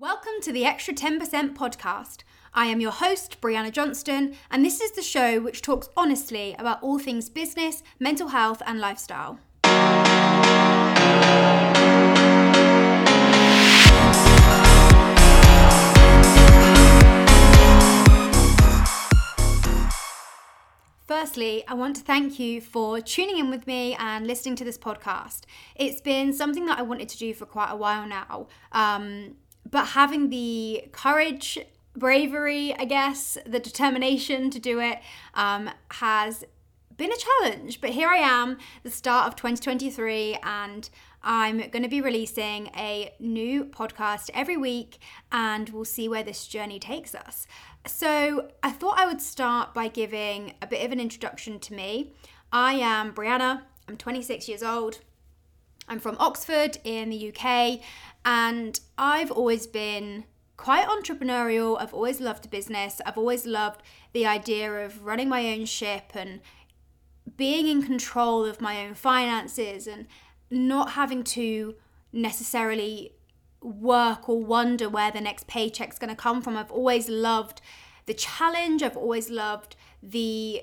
[0.00, 2.18] Welcome to the Extra 10% podcast.
[2.54, 6.80] I am your host, Brianna Johnston, and this is the show which talks honestly about
[6.84, 9.40] all things business, mental health, and lifestyle.
[21.08, 24.78] Firstly, I want to thank you for tuning in with me and listening to this
[24.78, 25.40] podcast.
[25.74, 29.34] It's been something that I wanted to do for quite a while now, um,
[29.70, 31.58] but having the courage,
[31.96, 35.00] bravery, I guess, the determination to do it
[35.34, 36.44] um, has
[36.96, 37.80] been a challenge.
[37.80, 40.88] But here I am, the start of 2023, and
[41.22, 44.98] I'm going to be releasing a new podcast every week,
[45.32, 47.46] and we'll see where this journey takes us.
[47.86, 52.12] So, I thought I would start by giving a bit of an introduction to me.
[52.52, 55.00] I am Brianna, I'm 26 years old.
[55.88, 57.80] I'm from Oxford in the UK,
[58.24, 60.24] and I've always been
[60.56, 61.80] quite entrepreneurial.
[61.80, 63.00] I've always loved business.
[63.06, 63.82] I've always loved
[64.12, 66.40] the idea of running my own ship and
[67.36, 70.06] being in control of my own finances and
[70.50, 71.74] not having to
[72.12, 73.12] necessarily
[73.60, 76.56] work or wonder where the next paycheck's going to come from.
[76.56, 77.60] I've always loved
[78.06, 78.82] the challenge.
[78.82, 80.62] I've always loved the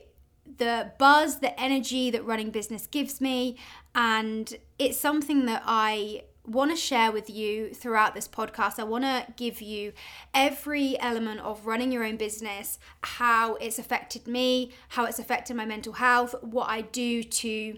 [0.57, 3.57] the buzz, the energy that running business gives me,
[3.93, 8.79] and it's something that I want to share with you throughout this podcast.
[8.79, 9.93] I want to give you
[10.33, 15.65] every element of running your own business, how it's affected me, how it's affected my
[15.65, 17.77] mental health, what I do to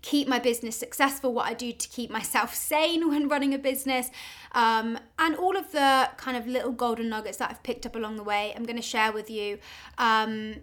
[0.00, 4.10] keep my business successful, what I do to keep myself sane when running a business,
[4.52, 8.16] um, and all of the kind of little golden nuggets that I've picked up along
[8.16, 9.58] the way, I'm going to share with you.
[9.98, 10.56] Um,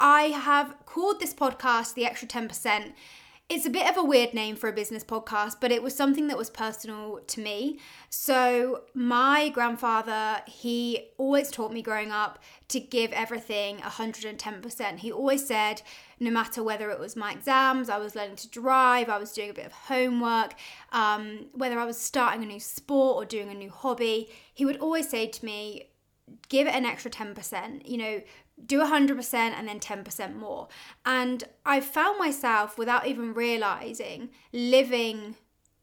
[0.00, 2.92] I have called this podcast The Extra 10%
[3.50, 6.28] it's a bit of a weird name for a business podcast, but it was something
[6.28, 7.80] that was personal to me.
[8.08, 14.98] So, my grandfather, he always taught me growing up to give everything 110%.
[14.98, 15.82] He always said,
[16.20, 19.50] no matter whether it was my exams, I was learning to drive, I was doing
[19.50, 20.54] a bit of homework,
[20.92, 24.76] um, whether I was starting a new sport or doing a new hobby, he would
[24.76, 25.88] always say to me,
[26.48, 27.88] give it an extra 10%.
[27.88, 28.22] You know,
[28.66, 30.68] do 100% and then 10% more.
[31.04, 35.36] And I found myself, without even realizing, living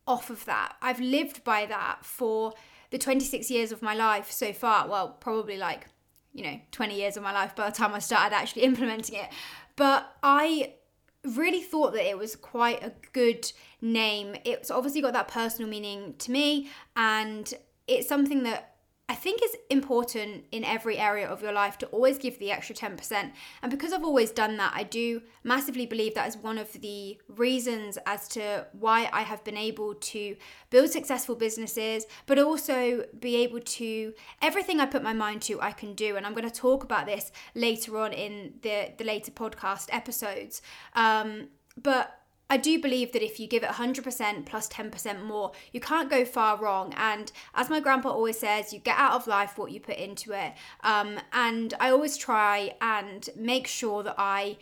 [0.05, 0.75] off of that.
[0.81, 2.53] I've lived by that for
[2.91, 4.87] the 26 years of my life so far.
[4.87, 5.87] Well, probably like,
[6.33, 9.29] you know, 20 years of my life by the time I started actually implementing it.
[9.75, 10.75] But I
[11.23, 13.51] really thought that it was quite a good
[13.81, 14.35] name.
[14.45, 17.53] It's obviously got that personal meaning to me, and
[17.87, 18.76] it's something that
[19.09, 22.75] I think it's important in every area of your life to always give the extra
[22.75, 23.31] 10%.
[23.61, 27.17] And because I've always done that, I do massively believe that is one of the
[27.29, 30.35] reasons as to why I have been able to
[30.69, 35.71] build successful businesses, but also be able to, everything I put my mind to, I
[35.71, 36.17] can do.
[36.17, 40.61] And I'm going to talk about this later on in the, the later podcast episodes.
[40.95, 41.47] Um,
[41.81, 46.09] but I do believe that if you give it 100% plus 10% more, you can't
[46.09, 46.93] go far wrong.
[46.95, 50.31] And as my grandpa always says, you get out of life what you put into
[50.31, 50.53] it.
[50.81, 54.57] Um, and I always try and make sure that I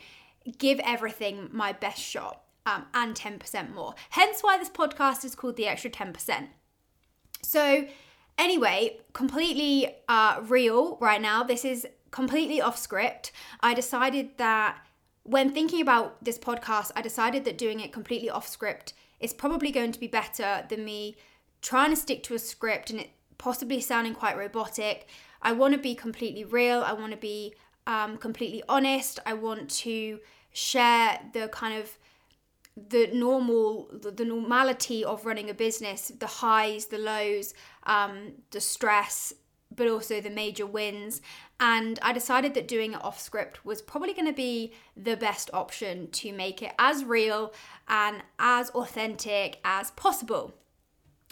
[0.58, 3.94] give everything my best shot um, and 10% more.
[4.10, 6.48] Hence why this podcast is called The Extra 10%.
[7.42, 7.86] So,
[8.36, 11.44] anyway, completely uh, real right now.
[11.44, 13.30] This is completely off script.
[13.60, 14.78] I decided that
[15.26, 19.70] when thinking about this podcast, I decided that doing it completely off script is probably
[19.70, 21.16] going to be better than me
[21.62, 25.08] trying to stick to a script and it possibly sounding quite robotic.
[25.42, 26.82] I want to be completely real.
[26.82, 27.54] I want to be
[27.86, 29.18] um, completely honest.
[29.26, 30.20] I want to
[30.52, 31.98] share the kind of
[32.76, 37.54] the normal the, the normality of running a business the highs the lows
[37.84, 39.32] um, the stress
[39.74, 41.20] but also the major wins.
[41.58, 45.50] And I decided that doing it off script was probably going to be the best
[45.54, 47.54] option to make it as real
[47.88, 50.54] and as authentic as possible.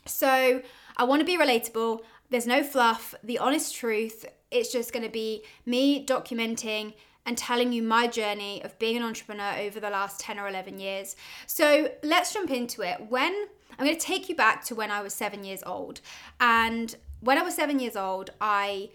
[0.07, 0.63] So
[0.97, 2.01] I want to be relatable.
[2.31, 4.25] There's no fluff, the honest truth.
[4.51, 6.95] It's just going to be me documenting
[7.27, 10.79] and telling you my journey of being an entrepreneur over the last 10 or 11
[10.79, 11.17] years.
[11.47, 13.11] So let's jump into it.
[13.11, 13.47] When
[13.79, 16.01] I'm going to take you back to when I was seven years old.
[16.41, 18.91] And when I was seven years old, I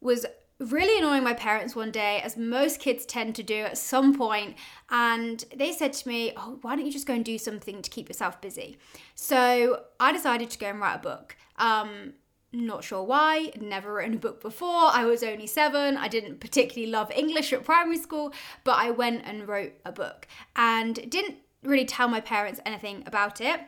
[0.00, 0.24] was
[0.58, 4.56] really annoying my parents one day, as most kids tend to do at some point,
[4.90, 7.90] and they said to me, Oh, why don't you just go and do something to
[7.90, 8.78] keep yourself busy?
[9.14, 11.36] So I decided to go and write a book.
[11.56, 12.14] Um,
[12.52, 14.90] not sure why, never written a book before.
[14.92, 15.96] I was only seven.
[15.96, 18.32] I didn't particularly love English at primary school,
[18.64, 20.26] but I went and wrote a book
[20.56, 23.60] and didn't really tell my parents anything about it.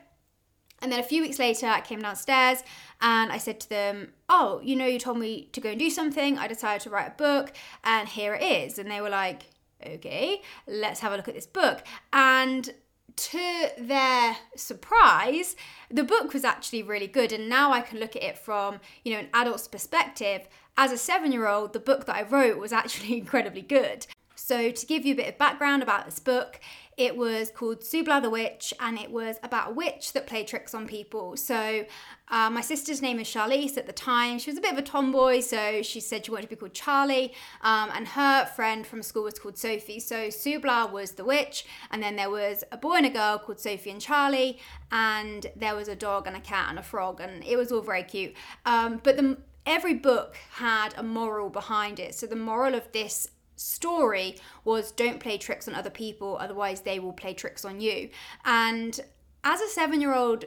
[0.83, 2.63] And then a few weeks later, I came downstairs
[3.01, 5.91] and I said to them, Oh, you know, you told me to go and do
[5.91, 6.39] something.
[6.39, 7.53] I decided to write a book,
[7.85, 8.79] and here it is.
[8.79, 9.43] And they were like,
[9.87, 11.83] Okay, let's have a look at this book.
[12.13, 12.73] And
[13.17, 15.57] to their surprise,
[15.91, 17.33] the book was actually really good.
[17.33, 20.49] And now I can look at it from, you know, an adult's perspective.
[20.77, 24.07] As a seven year old, the book that I wrote was actually incredibly good.
[24.35, 26.61] So, to give you a bit of background about this book,
[27.01, 30.75] it was called Subla the Witch and it was about a witch that played tricks
[30.75, 31.35] on people.
[31.35, 31.87] So,
[32.29, 34.39] uh, my sister's name is Charlize at the time.
[34.39, 36.75] She was a bit of a tomboy, so she said she wanted to be called
[36.75, 37.33] Charlie.
[37.63, 39.99] Um, and her friend from school was called Sophie.
[39.99, 43.59] So, Subla was the witch, and then there was a boy and a girl called
[43.59, 44.59] Sophie and Charlie,
[44.93, 47.81] and there was a dog and a cat and a frog, and it was all
[47.81, 48.35] very cute.
[48.67, 52.15] Um, but the every book had a moral behind it.
[52.15, 53.29] So the moral of this
[53.61, 58.09] story was don't play tricks on other people, otherwise, they will play tricks on you.
[58.45, 58.99] And
[59.45, 60.47] as a seven year old,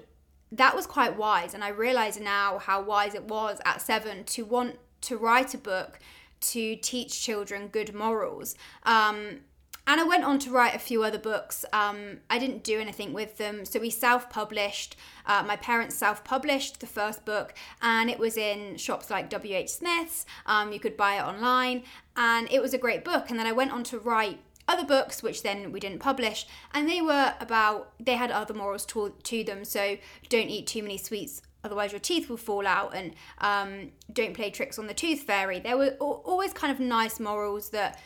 [0.52, 1.54] that was quite wise.
[1.54, 5.58] And I realize now how wise it was at seven to want to write a
[5.58, 6.00] book
[6.42, 8.56] to teach children good morals.
[8.84, 9.42] Um,
[9.86, 11.66] and I went on to write a few other books.
[11.74, 13.66] Um, I didn't do anything with them.
[13.66, 14.96] So we self published.
[15.26, 19.70] Uh, my parents self published the first book, and it was in shops like WH
[19.70, 20.26] Smith's.
[20.46, 21.84] Um, you could buy it online,
[22.16, 23.30] and it was a great book.
[23.30, 26.88] And then I went on to write other books which then we didn't publish and
[26.88, 29.98] they were about they had other morals to, to them so
[30.30, 34.50] don't eat too many sweets otherwise your teeth will fall out and um, don't play
[34.50, 38.00] tricks on the tooth fairy there were always kind of nice morals that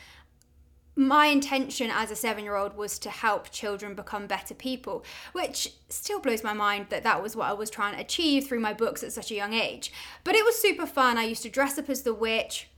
[0.98, 5.72] my intention as a seven year old was to help children become better people, which
[5.88, 8.74] still blows my mind that that was what I was trying to achieve through my
[8.74, 9.92] books at such a young age.
[10.24, 11.16] But it was super fun.
[11.16, 12.68] I used to dress up as the witch.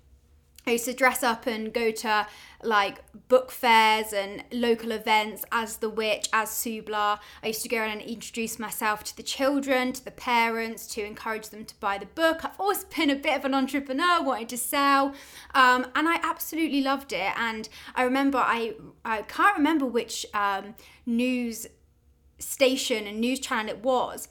[0.67, 2.27] I used to dress up and go to
[2.63, 7.19] like book fairs and local events as the witch, as Subla.
[7.43, 11.05] I used to go around and introduce myself to the children, to the parents, to
[11.05, 12.45] encourage them to buy the book.
[12.45, 15.15] I've always been a bit of an entrepreneur, wanting to sell,
[15.55, 17.33] um, and I absolutely loved it.
[17.37, 18.75] And I remember I
[19.05, 20.75] I can't remember which um,
[21.07, 21.67] news
[22.39, 24.29] station and news channel it was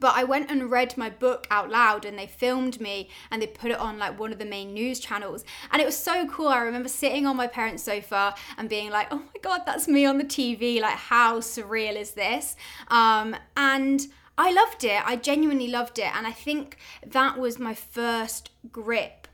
[0.00, 3.46] but I went and read my book out loud and they filmed me and they
[3.46, 5.44] put it on like one of the main news channels.
[5.70, 6.48] And it was so cool.
[6.48, 10.04] I remember sitting on my parents' sofa and being like, oh my God, that's me
[10.04, 10.80] on the TV.
[10.80, 12.56] Like, how surreal is this?
[12.88, 14.06] Um, and
[14.36, 15.00] I loved it.
[15.06, 16.14] I genuinely loved it.
[16.14, 16.76] And I think
[17.06, 19.28] that was my first grip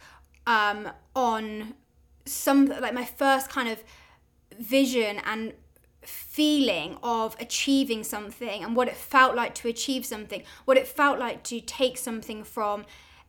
[0.46, 1.74] um, on
[2.26, 3.82] some, like, my first kind of
[4.58, 5.54] vision and
[6.02, 11.18] feeling of achieving something and what it felt like to achieve something, what it felt
[11.18, 12.84] like to take something from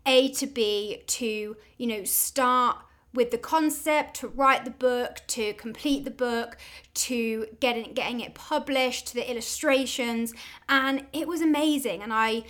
[0.05, 2.77] A to B to, you know, start
[3.13, 6.55] with the concept to write the book to complete the book
[6.93, 10.33] to getting getting it published to the illustrations.
[10.69, 12.01] And it was amazing.
[12.01, 12.43] And I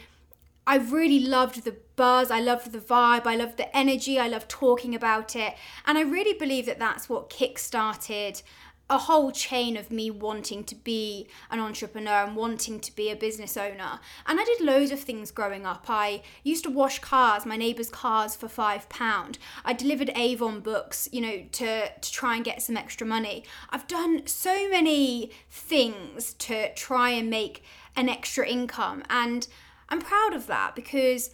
[0.67, 4.47] I really loved the buzz, I loved the vibe, I loved the energy, I loved
[4.47, 5.55] talking about it.
[5.87, 8.43] And I really believe that that's what kick-started
[8.91, 13.15] a whole chain of me wanting to be an entrepreneur and wanting to be a
[13.15, 14.01] business owner.
[14.27, 15.85] And I did loads of things growing up.
[15.87, 19.39] I used to wash cars, my neighbours' cars for five pound.
[19.63, 23.45] I delivered Avon books, you know, to, to try and get some extra money.
[23.69, 27.63] I've done so many things to try and make
[27.95, 29.03] an extra income.
[29.09, 29.47] And
[29.87, 31.31] I'm proud of that because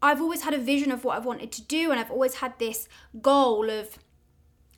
[0.00, 2.56] I've always had a vision of what I've wanted to do and I've always had
[2.60, 2.88] this
[3.20, 3.98] goal of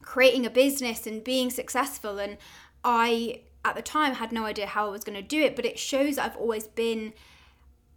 [0.03, 2.19] creating a business and being successful.
[2.19, 2.37] And
[2.85, 5.65] I, at the time, had no idea how I was going to do it, but
[5.65, 7.13] it shows I've always been.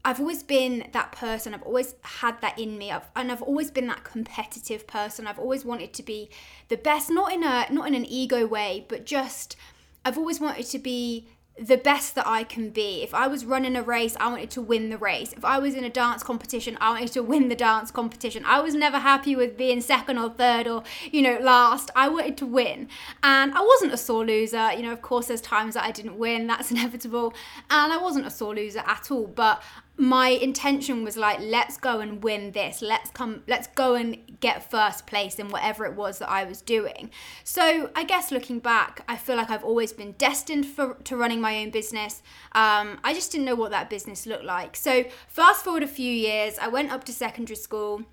[0.07, 1.55] I've always been that person.
[1.55, 5.25] I've always had that in me, I've, and I've always been that competitive person.
[5.25, 6.29] I've always wanted to be
[6.67, 9.55] the best, not in a not in an ego way, but just
[10.05, 13.01] I've always wanted to be the best that I can be.
[13.01, 15.31] If I was running a race, I wanted to win the race.
[15.31, 18.43] If I was in a dance competition, I wanted to win the dance competition.
[18.45, 21.91] I was never happy with being second or third or, you know, last.
[21.95, 22.89] I wanted to win.
[23.23, 24.73] And I wasn't a sore loser.
[24.73, 27.33] You know, of course, there's times that I didn't win, that's inevitable.
[27.69, 29.27] And I wasn't a sore loser at all.
[29.27, 29.63] But
[29.97, 32.81] my intention was like let's go and win this.
[32.81, 36.61] Let's come let's go and get first place in whatever it was that i was
[36.61, 37.09] doing.
[37.43, 41.39] So i guess looking back i feel like i've always been destined for to running
[41.41, 42.21] my own business.
[42.51, 44.75] Um, i just didn't know what that business looked like.
[44.75, 48.03] So fast forward a few years i went up to secondary school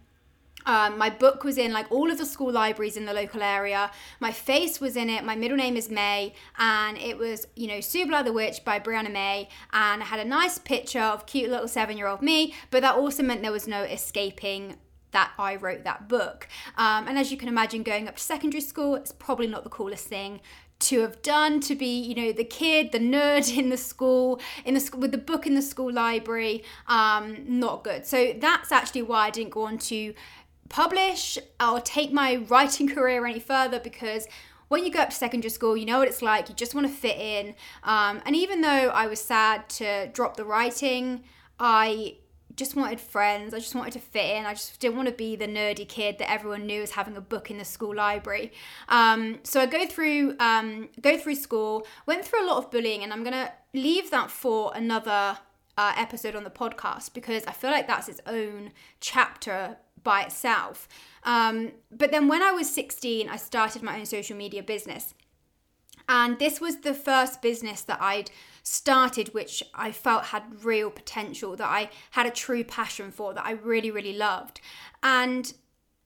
[0.66, 3.90] um, my book was in like all of the school libraries in the local area.
[4.21, 5.25] My face was in it.
[5.25, 9.12] My middle name is May, and it was, you know, Subla the Witch by Brianna
[9.12, 9.49] May.
[9.73, 12.97] And I had a nice picture of cute little seven year old me, but that
[12.97, 14.76] also meant there was no escaping
[15.12, 16.49] that I wrote that book.
[16.76, 19.71] Um, and as you can imagine, going up to secondary school, it's probably not the
[19.71, 20.40] coolest thing
[20.83, 24.75] to have done to be you know the kid the nerd in the school in
[24.75, 29.02] the school with the book in the school library um not good so that's actually
[29.02, 30.12] why i didn't go on to
[30.73, 34.26] publish or take my writing career any further because
[34.69, 36.49] when you go up to secondary school, you know what it's like.
[36.49, 37.55] You just want to fit in.
[37.85, 41.25] Um, and even though I was sad to drop the writing,
[41.61, 42.17] I
[42.57, 43.52] just wanted friends.
[43.52, 44.47] I just wanted to fit in.
[44.47, 47.21] I just didn't want to be the nerdy kid that everyone knew as having a
[47.21, 48.50] book in the school library.
[48.88, 53.02] Um, so I go through um, go through school, went through a lot of bullying,
[53.02, 55.38] and I'm gonna leave that for another
[55.76, 60.88] uh, episode on the podcast because I feel like that's its own chapter by itself.
[61.25, 65.14] Um, but then when I was 16, I started my own social media business.
[66.09, 68.30] And this was the first business that I'd
[68.62, 73.47] started, which I felt had real potential, that I had a true passion for, that
[73.47, 74.61] I really, really loved.
[75.02, 75.52] And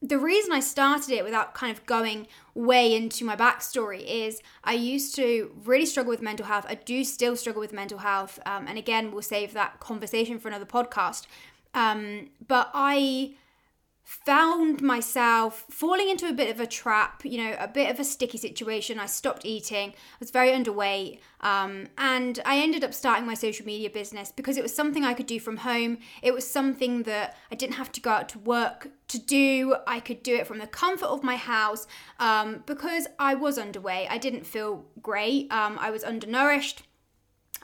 [0.02, 4.74] the reason I started it without kind of going way into my backstory is I
[4.74, 6.66] used to really struggle with mental health.
[6.68, 8.38] I do still struggle with mental health.
[8.44, 11.26] Um, and again, we'll save that conversation for another podcast.
[11.74, 13.34] Um, but I
[14.06, 18.04] found myself falling into a bit of a trap, you know, a bit of a
[18.04, 19.00] sticky situation.
[19.00, 23.66] I stopped eating, I was very underweight, um, and I ended up starting my social
[23.66, 25.98] media business because it was something I could do from home.
[26.22, 29.74] It was something that I didn't have to go out to work to do.
[29.88, 31.88] I could do it from the comfort of my house
[32.20, 34.06] um, because I was underweight.
[34.08, 36.84] I didn't feel great, um, I was undernourished,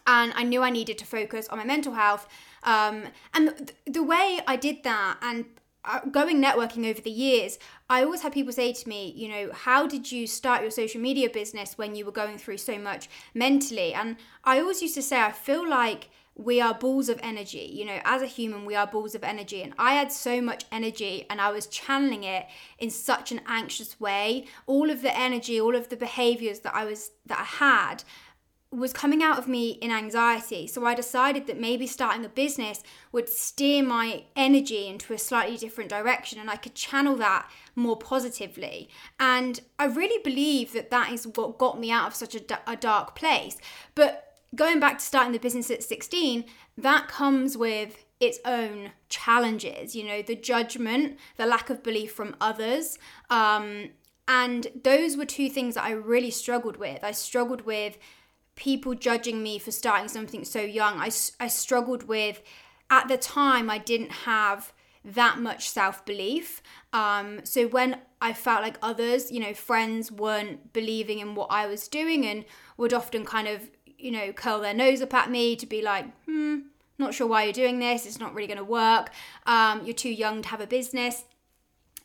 [0.08, 2.26] and I knew I needed to focus on my mental health.
[2.64, 5.44] Um, and th- the way I did that, and
[5.84, 7.58] Uh, going networking over the years,
[7.90, 11.00] I always had people say to me, you know, how did you start your social
[11.00, 13.92] media business when you were going through so much mentally?
[13.92, 17.70] And I always used to say, I feel like we are balls of energy.
[17.72, 19.62] You know, as a human, we are balls of energy.
[19.62, 22.46] And I had so much energy and I was channeling it
[22.78, 24.46] in such an anxious way.
[24.66, 28.04] All of the energy, all of the behaviors that I was, that I had,
[28.72, 30.66] was coming out of me in anxiety.
[30.66, 35.58] So I decided that maybe starting a business would steer my energy into a slightly
[35.58, 38.88] different direction and I could channel that more positively.
[39.20, 42.76] And I really believe that that is what got me out of such a, a
[42.76, 43.58] dark place.
[43.94, 46.44] But going back to starting the business at 16,
[46.78, 52.36] that comes with its own challenges, you know, the judgment, the lack of belief from
[52.40, 52.98] others.
[53.28, 53.90] Um,
[54.28, 57.02] and those were two things that I really struggled with.
[57.02, 57.98] I struggled with
[58.54, 60.98] people judging me for starting something so young.
[60.98, 62.42] I, I struggled with,
[62.90, 64.72] at the time, I didn't have
[65.04, 66.62] that much self belief.
[66.92, 71.66] Um, so when I felt like others, you know, friends weren't believing in what I
[71.66, 72.44] was doing and
[72.76, 76.06] would often kind of, you know, curl their nose up at me to be like,
[76.24, 76.60] hmm,
[76.98, 78.06] not sure why you're doing this.
[78.06, 79.10] It's not really going to work.
[79.46, 81.24] Um, you're too young to have a business.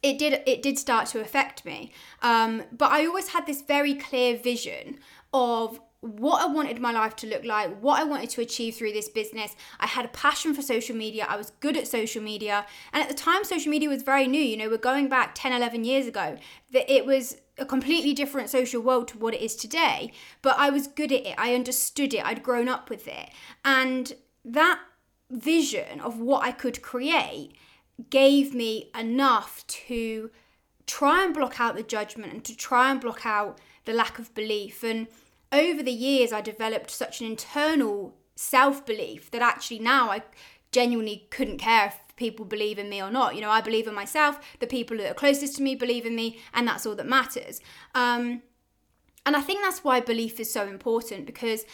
[0.04, 0.42] It did.
[0.46, 1.92] It did start to affect me.
[2.22, 5.00] Um, but I always had this very clear vision
[5.34, 8.94] of what I wanted my life to look like, what I wanted to achieve through
[8.94, 9.56] this business.
[9.80, 11.26] I had a passion for social media.
[11.28, 12.66] I was good at social media.
[12.94, 14.42] And at the time, social media was very new.
[14.42, 16.38] You know, we're going back 10, 11 years ago,
[16.72, 20.12] that it was a completely different social world to what it is today.
[20.42, 21.36] But I was good at it.
[21.38, 22.24] I understood it.
[22.24, 23.30] I'd grown up with it.
[23.66, 24.14] And
[24.46, 24.80] that
[25.32, 27.54] vision of what I could create
[28.12, 30.30] gave me enough to
[30.86, 34.34] try and block out the judgment and to try and block out the lack of
[34.36, 34.84] belief.
[34.84, 35.08] And
[35.52, 40.24] over the years, I developed such an internal self belief that actually now I
[40.72, 43.36] genuinely couldn't care if people believe in me or not.
[43.36, 46.16] You know, I believe in myself, the people that are closest to me believe in
[46.16, 47.62] me, and that's all that matters.
[47.96, 48.42] Um,
[49.26, 51.66] and I think that's why belief is so important because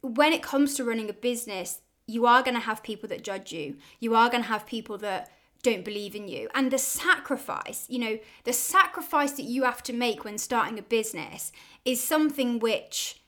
[0.00, 3.52] when it comes to running a business, you are going to have people that judge
[3.52, 3.76] you.
[4.00, 5.30] You are going to have people that
[5.66, 6.48] don't believe in you.
[6.54, 10.82] And the sacrifice, you know, the sacrifice that you have to make when starting a
[10.82, 11.50] business
[11.84, 13.20] is something which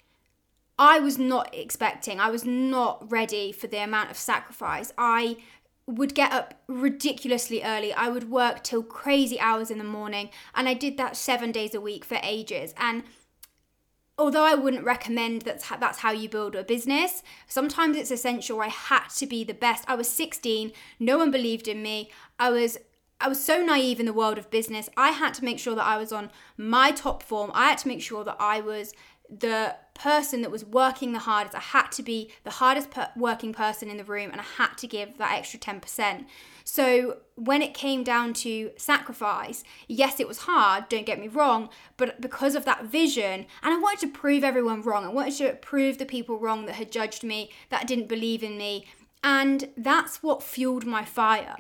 [0.78, 2.21] I was not expecting.
[2.21, 4.92] I was not ready for the amount of sacrifice.
[4.97, 5.38] I
[5.87, 7.92] would get up ridiculously early.
[7.92, 11.75] I would work till crazy hours in the morning, and I did that seven days
[11.75, 12.73] a week for ages.
[12.76, 13.02] And
[14.18, 18.60] although I wouldn't recommend that's how, that's how you build a business, sometimes it's essential.
[18.60, 19.84] I had to be the best.
[19.87, 22.10] I was 16, no one believed in me.
[22.38, 22.78] I was
[23.20, 24.88] I was so naive in the world of business.
[24.96, 27.50] I had to make sure that I was on my top form.
[27.52, 28.94] I had to make sure that I was
[29.28, 31.57] the person that was working the hardest.
[31.57, 34.76] I had to be the hardest per- working person in the room and I had
[34.78, 36.26] to give that extra 10%.
[36.64, 41.71] So when it came down to sacrifice, yes, it was hard, don't get me wrong,
[41.97, 45.55] but because of that vision, and I wanted to prove everyone wrong, I wanted to
[45.55, 48.87] prove the people wrong that had judged me, that didn't believe in me,
[49.25, 51.57] and that's what fueled my fire.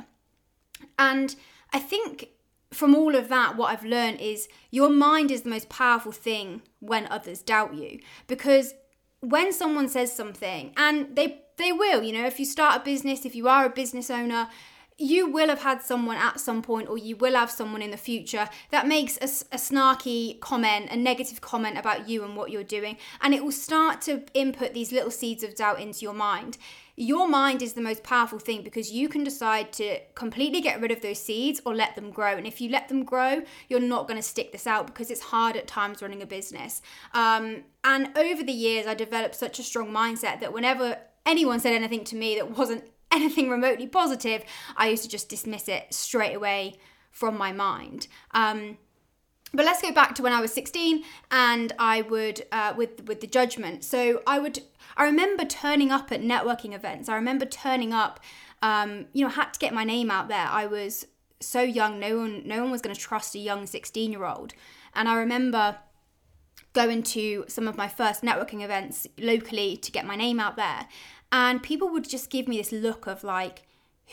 [0.98, 1.34] And
[1.72, 2.28] I think
[2.72, 6.62] from all of that, what I've learned is your mind is the most powerful thing
[6.80, 8.00] when others doubt you.
[8.26, 8.74] Because
[9.20, 13.24] when someone says something, and they they will, you know, if you start a business,
[13.24, 14.48] if you are a business owner,
[14.98, 17.96] you will have had someone at some point, or you will have someone in the
[17.96, 22.64] future that makes a, a, snarky comment, a negative comment about you and what you're
[22.64, 26.58] doing, and it will start to input these little seeds of doubt into your mind.
[26.96, 30.90] Your mind is the most powerful thing because you can decide to completely get rid
[30.90, 32.36] of those seeds or let them grow.
[32.36, 35.20] And if you let them grow, you're not going to stick this out because it's
[35.20, 36.82] hard at times running a business.
[37.14, 41.74] Um, and over the years, I developed such a strong mindset that whenever anyone said
[41.74, 44.44] anything to me that wasn't anything remotely positive,
[44.76, 46.78] I used to just dismiss it straight away
[47.10, 48.08] from my mind.
[48.32, 48.78] Um,
[49.54, 53.20] but let's go back to when I was 16 and I would uh, with with
[53.20, 53.82] the judgment.
[53.82, 54.60] So I would
[54.96, 57.08] I remember turning up at networking events.
[57.08, 58.20] I remember turning up
[58.62, 60.46] um, you know, had to get my name out there.
[60.48, 61.06] I was
[61.40, 64.54] so young, no one no one was going to trust a young 16-year-old.
[64.94, 65.78] And I remember
[66.72, 70.86] going to some of my first networking events locally to get my name out there
[71.32, 73.62] and people would just give me this look of like,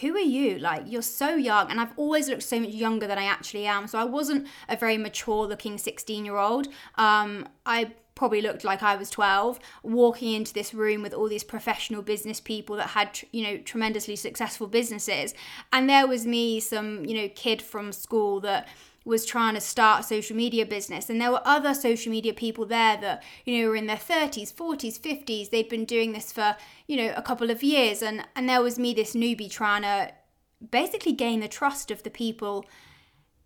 [0.01, 0.59] who are you?
[0.59, 1.71] Like, you're so young.
[1.71, 3.87] And I've always looked so much younger than I actually am.
[3.87, 6.67] So I wasn't a very mature looking 16 year old.
[6.95, 11.43] Um, I probably looked like I was 12, walking into this room with all these
[11.43, 15.33] professional business people that had, you know, tremendously successful businesses.
[15.71, 18.67] And there was me, some, you know, kid from school that
[19.05, 21.09] was trying to start a social media business.
[21.09, 24.53] And there were other social media people there that you know were in their 30s
[24.53, 26.57] 40s 50s they'd been doing this for
[26.87, 28.01] you know a couple of years.
[28.01, 30.11] And and there was me this newbie trying to
[30.71, 32.65] basically gain the trust of the people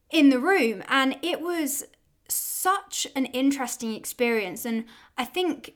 [0.10, 0.84] in the room.
[0.88, 1.84] And it was
[2.28, 4.66] such an interesting experience.
[4.66, 4.86] And
[5.18, 5.74] i think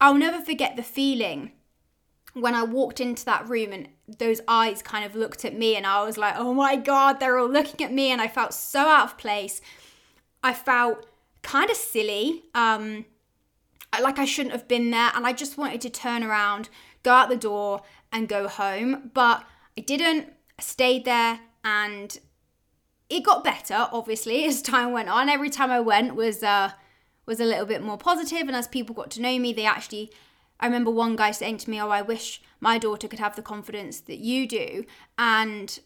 [0.00, 1.52] i'll never forget the feeling
[2.36, 5.86] when I walked into that room and those eyes kind of looked at me and
[5.86, 8.10] I was like, oh my God, they're all looking at me.
[8.10, 9.62] And I felt so out of place.
[10.44, 11.06] I felt
[11.40, 12.44] kind of silly.
[12.54, 13.06] Um,
[13.98, 15.10] like I shouldn't have been there.
[15.14, 16.68] And I just wanted to turn around,
[17.02, 17.80] go out the door
[18.12, 19.10] and go home.
[19.14, 19.42] But
[19.78, 20.30] I didn't.
[20.58, 22.18] I stayed there and
[23.08, 25.30] it got better, obviously, as time went on.
[25.30, 26.72] Every time I went was, uh,
[27.24, 30.12] was a little bit more positive and as people got to know me they actually
[30.60, 33.42] I remember one guy saying to me, Oh, I wish my daughter could have the
[33.42, 34.84] confidence that you do.
[35.18, 35.78] And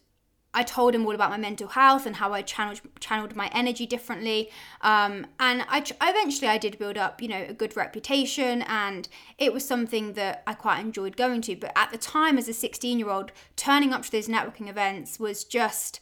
[0.52, 3.86] I told him all about my mental health and how I channeled channeled my energy
[3.86, 4.50] differently.
[4.80, 9.52] Um, and I eventually I did build up, you know, a good reputation, and it
[9.52, 11.54] was something that I quite enjoyed going to.
[11.54, 15.20] But at the time, as a 16 year old, turning up to those networking events
[15.20, 16.00] was just,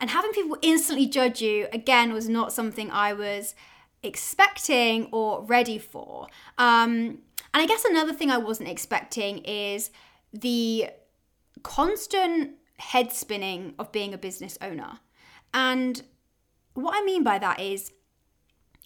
[0.00, 3.54] and having people instantly judge you again was not something I was
[4.02, 6.28] expecting or ready for.
[6.56, 7.18] Um,
[7.56, 9.90] and I guess another thing I wasn't expecting is
[10.30, 10.90] the
[11.62, 14.98] constant head spinning of being a business owner.
[15.54, 16.02] And
[16.74, 17.92] what I mean by that is,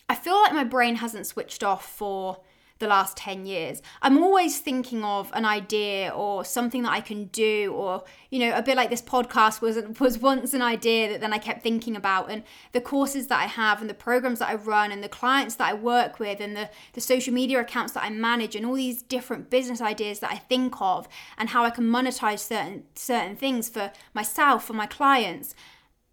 [0.08, 2.42] I feel like my brain hasn't switched off for
[2.80, 3.82] the last 10 years.
[4.02, 8.56] I'm always thinking of an idea or something that I can do or you know
[8.56, 11.94] a bit like this podcast was was once an idea that then I kept thinking
[11.94, 15.08] about and the courses that I have and the programs that I run and the
[15.08, 18.64] clients that I work with and the the social media accounts that I manage and
[18.66, 22.84] all these different business ideas that I think of and how I can monetize certain
[22.94, 25.54] certain things for myself for my clients.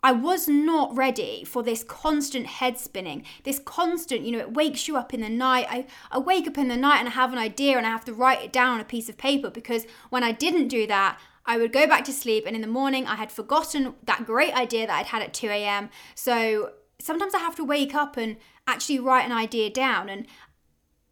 [0.04, 4.88] I was not ready for this constant head spinning, this constant, you know, it wakes
[4.88, 5.66] you up in the night.
[5.70, 8.06] I, I wake up in the night and I have an idea and I have
[8.06, 11.20] to write it down on a piece of paper because when I didn't do that,
[11.46, 14.54] I would go back to sleep and in the morning I had forgotten that great
[14.54, 15.90] idea that I'd had at 2 a.m.
[16.14, 20.10] So sometimes I have to wake up and actually write an idea down.
[20.10, 20.28] And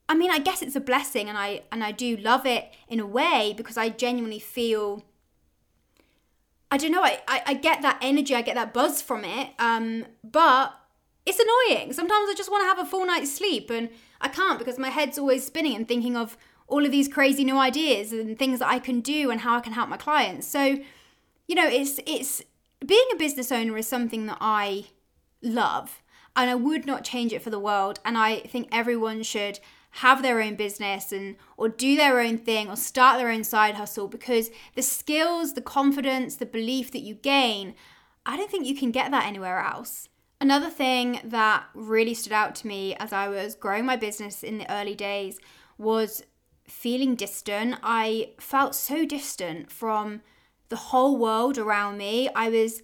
[0.08, 3.00] I mean, I guess it's a blessing and I and I do love it in
[3.00, 5.04] a way because I genuinely feel
[6.72, 9.50] I don't know, I, I, I get that energy, I get that buzz from it,
[9.60, 10.74] um, but
[11.26, 11.94] it's annoying.
[11.94, 13.90] Sometimes I just want to have a full night's sleep and
[14.22, 17.58] I can't because my head's always spinning and thinking of all of these crazy new
[17.58, 20.48] ideas and things that I can do and how I can help my clients.
[20.48, 20.80] So,
[21.48, 22.44] you know, it's it's
[22.86, 24.86] being a business owner is something that I
[25.42, 26.02] love
[26.36, 29.60] and I would not change it for the world and I think everyone should
[30.00, 33.76] have their own business and or do their own thing or start their own side
[33.76, 37.74] hustle because the skills, the confidence, the belief that you gain,
[38.26, 40.10] I don't think you can get that anywhere else.
[40.42, 44.58] Another thing that really stood out to me as I was growing my business in
[44.58, 45.40] the early days
[45.78, 46.24] was
[46.68, 47.76] feeling distant.
[47.82, 50.22] I felt so distant from
[50.68, 52.28] the whole world around me.
[52.36, 52.84] I was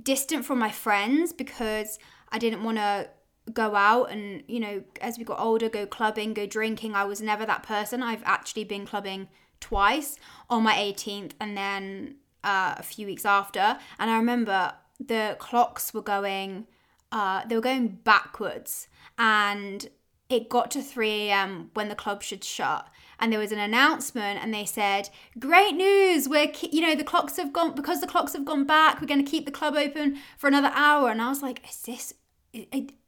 [0.00, 3.10] distant from my friends because I didn't want to
[3.50, 6.94] go out and you know as we got older go clubbing go drinking.
[6.94, 8.02] I was never that person.
[8.02, 9.28] I've actually been clubbing
[9.60, 10.16] twice
[10.48, 13.78] on my 18th and then uh, a few weeks after.
[13.98, 16.66] And i remember the clocks were going
[17.10, 18.88] uh, they were going backwards.
[19.18, 19.88] And
[20.28, 21.70] it got to 3 a.m.
[21.74, 22.88] when the club should shut.
[23.18, 25.08] And there was an announcement and they said
[25.38, 26.28] great news!
[26.28, 29.24] We're you know the clocks have gone because the clocks have gone back we're going
[29.24, 31.10] to keep the club open for another hour.
[31.10, 32.14] And i was like is this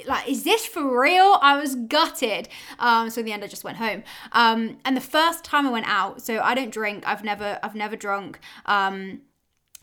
[0.06, 1.38] like is this for real?
[1.40, 2.48] I was gutted.
[2.78, 4.02] Um so in the end i just went home.
[4.32, 7.04] Um and the first time i went out so i don't drink.
[7.06, 8.38] I've never i've never drunk.
[8.66, 9.22] Um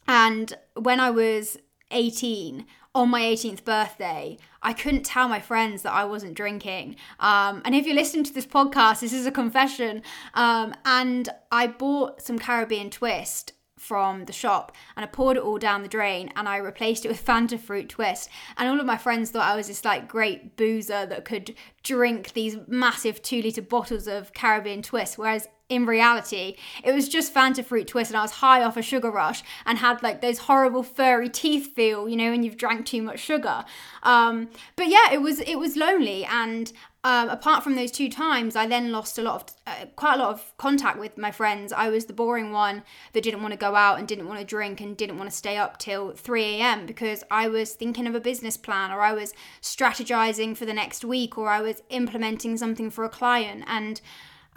[0.08, 1.58] and when i was
[1.92, 2.66] 18
[2.98, 6.96] on my 18th birthday, I couldn't tell my friends that I wasn't drinking.
[7.20, 10.02] Um, and if you're listening to this podcast, this is a confession.
[10.34, 15.58] Um, and I bought some Caribbean Twist from the shop and I poured it all
[15.58, 18.30] down the drain and I replaced it with Fanta Fruit Twist.
[18.58, 22.34] And all of my friends thought I was this like great boozer that could drink
[22.34, 27.64] these massive two litre bottles of Caribbean Twist, whereas in reality, it was just Fanta
[27.64, 30.82] Fruit Twist, and I was high off a sugar rush and had like those horrible
[30.82, 33.66] furry teeth feel, you know, when you've drank too much sugar.
[34.04, 36.72] Um, but yeah, it was it was lonely, and
[37.04, 40.18] um, apart from those two times, I then lost a lot of uh, quite a
[40.18, 41.74] lot of contact with my friends.
[41.74, 44.46] I was the boring one that didn't want to go out and didn't want to
[44.46, 46.86] drink and didn't want to stay up till 3 a.m.
[46.86, 51.06] because I was thinking of a business plan or I was strategizing for the next
[51.06, 54.02] week or I was implementing something for a client and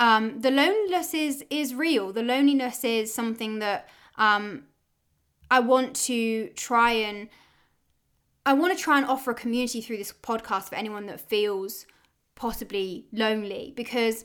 [0.00, 2.10] um, the loneliness is is real.
[2.10, 3.86] The loneliness is something that
[4.16, 4.64] um,
[5.50, 7.28] I want to try and
[8.46, 11.84] I want to try and offer a community through this podcast for anyone that feels
[12.34, 14.24] possibly lonely because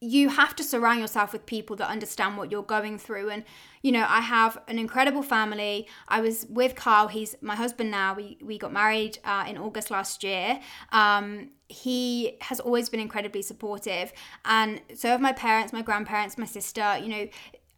[0.00, 3.30] you have to surround yourself with people that understand what you're going through.
[3.30, 3.44] And
[3.82, 5.86] you know i have an incredible family.
[6.08, 7.08] I was with carl.
[7.08, 8.14] He's my husband now.
[8.14, 10.60] We, we got married uh, in august last year.
[10.92, 14.12] Um, he has always been incredibly supportive.
[14.44, 16.98] And so have my parents my grandparents my sister.
[16.98, 17.28] You know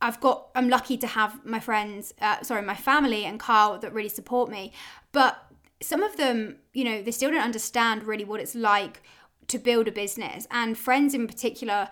[0.00, 3.92] I've got I'm lucky to have my friends uh, sorry my family and Carl that
[3.92, 4.72] really support me.
[5.12, 5.40] But
[5.80, 9.02] some of them you know they still don't understand really what it's like
[9.48, 10.48] to build a business.
[10.50, 11.88] And friends in particular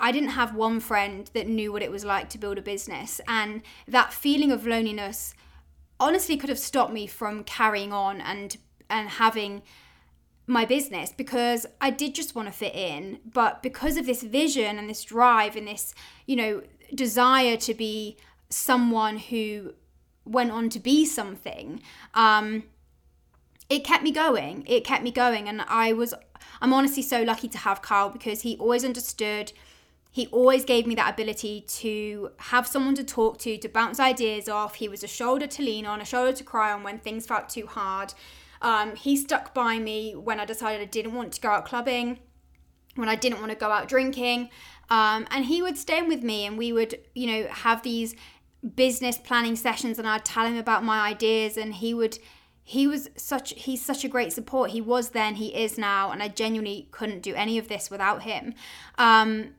[0.00, 3.20] I didn't have one friend that knew what it was like to build a business.
[3.28, 5.34] And that feeling of loneliness
[6.00, 8.56] honestly could have stopped me from carrying on and
[8.88, 9.62] and having
[10.46, 13.20] my business because I did just want to fit in.
[13.24, 15.94] But because of this vision and this drive and this,
[16.26, 18.16] you know, desire to be
[18.48, 19.74] someone who
[20.24, 21.82] went on to be something,
[22.14, 22.64] um,
[23.68, 24.64] it kept me going.
[24.66, 25.48] It kept me going.
[25.48, 26.12] And I was,
[26.60, 29.52] I'm honestly so lucky to have Carl because he always understood
[30.12, 34.48] he always gave me that ability to have someone to talk to, to bounce ideas
[34.48, 34.74] off.
[34.74, 37.48] He was a shoulder to lean on, a shoulder to cry on when things felt
[37.48, 38.12] too hard.
[38.60, 42.18] Um, he stuck by me when I decided I didn't want to go out clubbing,
[42.96, 44.50] when I didn't want to go out drinking.
[44.90, 48.16] Um, and he would stay with me and we would, you know, have these
[48.74, 52.18] business planning sessions and I'd tell him about my ideas and he would
[52.62, 56.22] he was such he's such a great support he was then he is now and
[56.22, 58.54] i genuinely couldn't do any of this without him
[58.98, 59.54] um,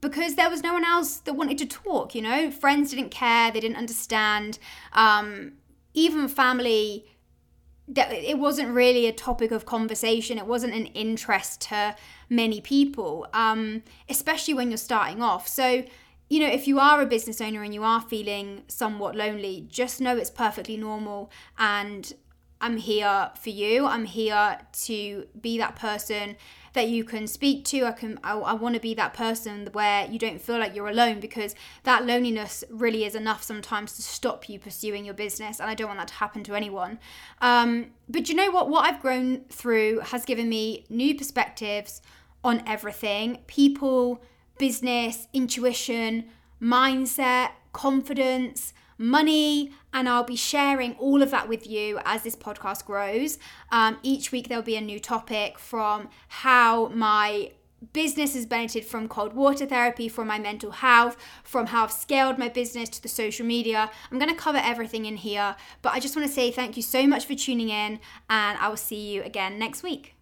[0.00, 2.50] because there was no one else that wanted to talk, you know?
[2.50, 4.58] Friends didn't care, they didn't understand.
[4.92, 5.52] Um,
[5.94, 7.06] even family,
[7.86, 10.38] it wasn't really a topic of conversation.
[10.38, 11.96] It wasn't an interest to
[12.28, 15.46] many people, um, especially when you're starting off.
[15.46, 15.84] So,
[16.28, 20.00] you know, if you are a business owner and you are feeling somewhat lonely, just
[20.00, 22.12] know it's perfectly normal and
[22.60, 23.84] I'm here for you.
[23.84, 26.36] I'm here to be that person
[26.74, 27.84] that you can speak to.
[27.84, 30.88] I can I, I want to be that person where you don't feel like you're
[30.88, 35.70] alone because that loneliness really is enough sometimes to stop you pursuing your business and
[35.70, 36.98] I don't want that to happen to anyone.
[37.40, 42.02] Um, but you know what what I've grown through has given me new perspectives
[42.42, 43.38] on everything.
[43.46, 44.22] People,
[44.58, 46.26] business, intuition,
[46.60, 52.84] mindset, confidence, money and i'll be sharing all of that with you as this podcast
[52.84, 53.38] grows
[53.72, 57.50] um, each week there'll be a new topic from how my
[57.92, 62.38] business has benefited from cold water therapy, from my mental health, from how I've scaled
[62.38, 63.90] my business to the social media.
[64.10, 66.82] I'm going to cover everything in here, but I just want to say thank you
[66.82, 70.14] so much for tuning in, and I will see you again next week.